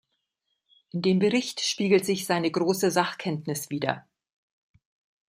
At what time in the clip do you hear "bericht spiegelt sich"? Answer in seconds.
1.19-2.25